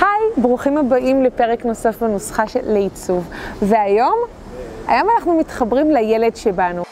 [0.00, 3.28] היי, ברוכים הבאים לפרק נוסף בנוסחה של לעיצוב.
[3.62, 4.16] והיום,
[4.86, 6.82] היום אנחנו מתחברים לילד שבנו.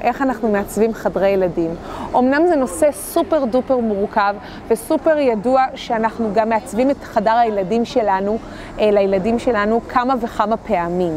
[0.00, 1.70] איך אנחנו מעצבים חדרי ילדים.
[2.18, 4.34] אמנם זה נושא סופר דופר מורכב
[4.68, 8.38] וסופר ידוע שאנחנו גם מעצבים את חדר הילדים שלנו,
[8.80, 11.12] אה, לילדים שלנו כמה וכמה פעמים.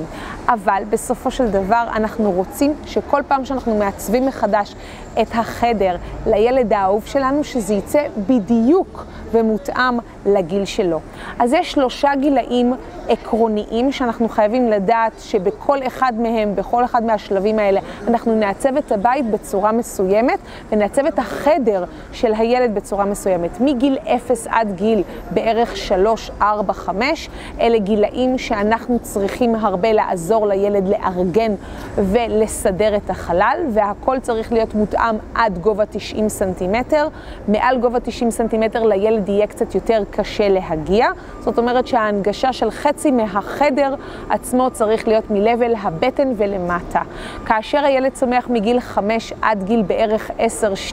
[0.47, 4.75] אבל בסופו של דבר אנחנו רוצים שכל פעם שאנחנו מעצבים מחדש
[5.21, 5.95] את החדר
[6.27, 10.99] לילד האהוב שלנו, שזה יצא בדיוק ומותאם לגיל שלו.
[11.39, 12.73] אז יש שלושה גילאים
[13.09, 19.25] עקרוניים שאנחנו חייבים לדעת שבכל אחד מהם, בכל אחד מהשלבים האלה, אנחנו נעצב את הבית
[19.30, 23.61] בצורה מסוימת ונעצב את החדר של הילד בצורה מסוימת.
[23.61, 30.88] מגיל 0 עד גיל בערך 3, 4, 5, אלה גילאים שאנחנו צריכים הרבה לעזור לילד
[30.88, 31.52] לארגן
[31.95, 37.08] ולסדר את החלל, והכל צריך להיות מותאם עד גובה 90 סנטימטר.
[37.48, 41.08] מעל גובה 90 סנטימטר לילד יהיה קצת יותר קשה להגיע.
[41.40, 43.95] זאת אומרת שההנגשה של חצי מהחדר
[44.30, 47.02] עצמו צריך להיות מלבל הבטן ולמטה.
[47.45, 50.31] כאשר הילד צומח מגיל 5 עד גיל בערך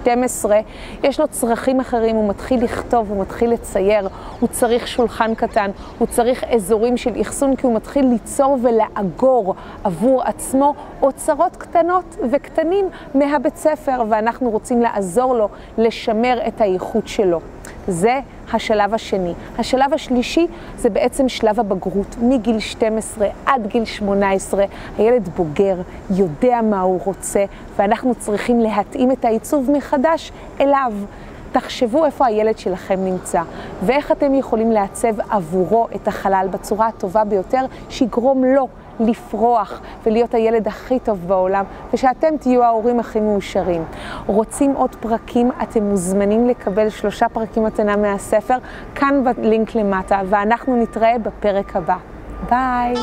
[0.04, 0.50] 10-12,
[1.02, 4.08] יש לו צרכים אחרים, הוא מתחיל לכתוב, הוא מתחיל לצייר,
[4.40, 9.29] הוא צריך שולחן קטן, הוא צריך אזורים של אחסון, כי הוא מתחיל ליצור ולאגור
[9.84, 17.40] עבור עצמו אוצרות קטנות וקטנים מהבית ספר, ואנחנו רוצים לעזור לו לשמר את האיכות שלו.
[17.88, 18.20] זה
[18.52, 19.34] השלב השני.
[19.58, 20.46] השלב השלישי
[20.78, 24.64] זה בעצם שלב הבגרות, מגיל 12 עד גיל 18.
[24.98, 25.76] הילד בוגר,
[26.10, 27.44] יודע מה הוא רוצה,
[27.76, 30.92] ואנחנו צריכים להתאים את העיצוב מחדש אליו.
[31.52, 33.42] תחשבו איפה הילד שלכם נמצא,
[33.82, 38.68] ואיך אתם יכולים לעצב עבורו את החלל בצורה הטובה ביותר, שיגרום לו
[39.00, 43.84] לפרוח ולהיות הילד הכי טוב בעולם, ושאתם תהיו ההורים הכי מאושרים.
[44.26, 45.50] רוצים עוד פרקים?
[45.62, 48.56] אתם מוזמנים לקבל שלושה פרקים מתנה מהספר,
[48.94, 51.96] כאן בלינק למטה, ואנחנו נתראה בפרק הבא.
[52.50, 52.94] ביי!